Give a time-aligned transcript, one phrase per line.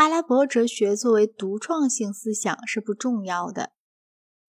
[0.00, 3.72] 阿拉伯哲学作为独创性思想是不重要的。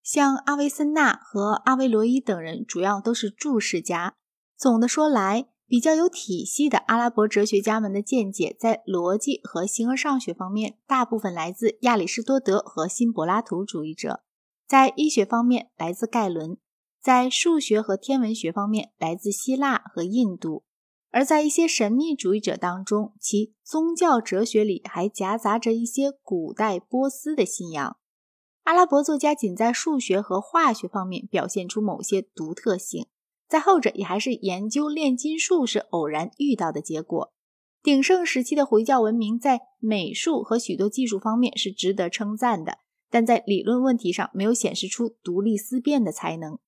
[0.02, 4.16] 像阿维森纳和阿维罗伊等人主要都是注释家。
[4.56, 14.22] 总的说来，比较有体系的阿拉伯哲学家们的见解，在逻辑和形而上学方面，大部分来自亚里士多德和新柏拉图主义者；
[14.66, 16.56] 在医学方面，来自盖伦；
[17.02, 20.64] 在数学和天文学方面，来自希腊和印度；
[21.12, 27.98] 而在一些神秘主义者当中，其宗教哲学里还夹杂着一些古代波斯的信仰。
[28.64, 33.08] 阿拉伯作家仅在数学和化学方面表现出某些独特性，
[33.50, 37.34] 在后者也还是研究炼金术时偶然遇到的结果。
[37.84, 42.78] 鼎盛时期的回教文明在美术和许多技术方面是值得称赞的，
[43.10, 46.60] 但在理论问题上没有显示出独立思辨的才能。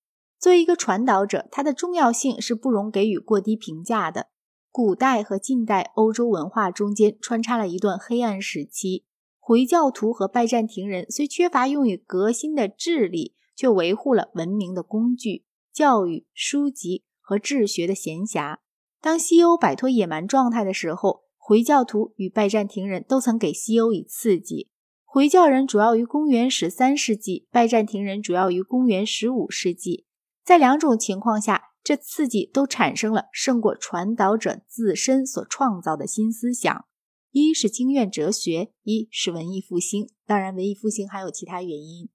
[0.43, 4.27] 作为一个传导者，它的重要性是不容给予过低评价的。
[4.73, 9.05] 古代和近代欧洲文化中间穿插了一段黑暗时期。
[9.39, 18.57] 回教徒和拜占庭人虽缺乏用于革新的智力，却维护了文明的工具、教育、书籍和治学的闲暇。
[18.99, 24.69] 当西欧摆脱野蛮状态的时候，回教徒与拜占庭人都曾给西欧以刺激。
[25.05, 30.05] 回教人主要于公元十三世纪，拜占庭人主要于公元十五世纪。
[30.43, 36.85] 在两种情况下，这刺激都产生了胜过传导者自身所创造的新思想。
[37.31, 40.09] 一是经院哲学，一是文艺复兴。
[40.25, 42.09] 当然，文艺复兴还有其他原因。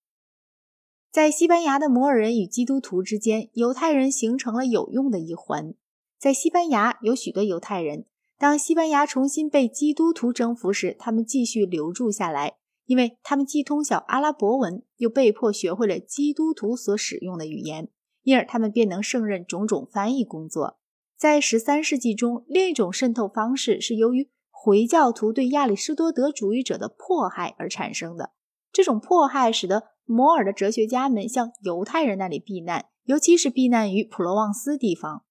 [1.11, 5.75] 在西班牙的摩尔人与基督徒之间，犹太人形成了有用的一环。
[6.19, 8.05] 在西班牙有许多犹太人，
[8.39, 17.89] 当西班牙重新被基督徒征服时，他们继续留住下来，因为他们既通晓阿拉伯文，又被迫学会了基督徒所使用的语言，
[18.29, 20.79] 因而他们便能胜任种种翻译工作。
[21.17, 24.29] 在十三世纪中，另一种渗透方式是由于。
[24.61, 28.33] 回教徒对亚里士多德主义者的迫害而产生的
[28.73, 35.23] 这种迫害，使得摩尔的哲学家们向犹太人那里避难，尤其是避难于普罗旺斯地方。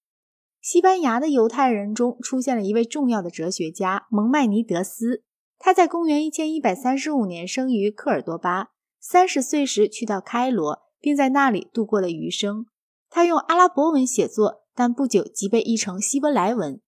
[0.62, 5.22] 西班牙的犹太人中出现了一位重要的哲学家蒙迈尼德斯，
[5.58, 12.64] 他在公元一千一百三十五年生于科尔多巴，三十岁时去到开罗，并在那里度过了余生。
[13.10, 16.80] 他用阿拉伯文写作，但不久即被译成希伯来文。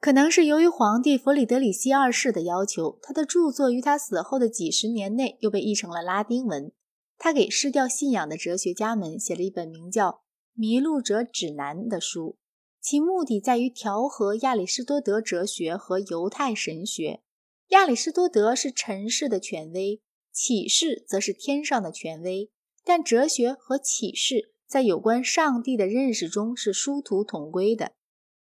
[0.00, 6.72] 可能是由于皇帝弗里德里希二世的要求，他的著作于他死后的几十年内又被译成了拉丁文。
[7.16, 10.08] 他给失掉信仰的哲学家们写了一本名叫
[10.52, 12.36] 《迷路者指南》的书，
[12.82, 17.22] 其目的在于调和亚里士多德哲学和犹太神学。
[17.68, 22.50] 亚里士多德是尘世的权威，启示则是天上的权威。
[22.84, 27.92] 但哲学和启示在有关上帝的认识中是殊途同归的。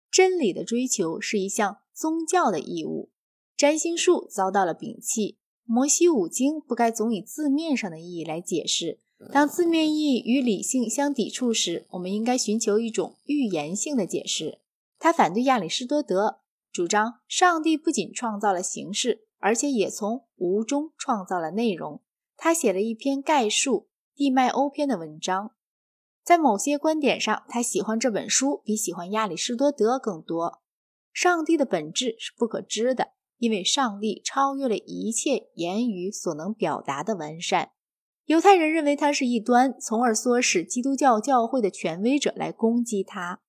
[0.09, 3.09] 真理的追求是一项宗教的义务，
[3.57, 5.39] 占星术遭到了摒弃。
[5.65, 9.01] 摩西五经不该总以字面上的意义来解释。
[9.33, 14.59] 当字面意义与理性相抵触时，我们应该寻求一种预言性的解释。
[14.99, 16.39] 他反对亚里士多德，
[16.71, 22.01] 主张上帝不仅创造了形式，而且也从无中创造了内容。
[22.37, 25.51] 他写了一篇概述地脉欧篇的文章。
[26.23, 30.61] 在某些观点上，他喜欢这本书比喜欢亚里士多德更多。
[31.11, 37.71] 上帝的本质是不可知的，因为上帝超越了一切言语所能表达的完善。
[38.25, 43.41] 犹太人认为他是异端，从而唆使基督教教会的权威者来攻击他。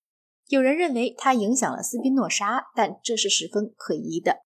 [0.48, 4.38] 有人认为他影响了斯宾诺莎，但这是十分可疑的。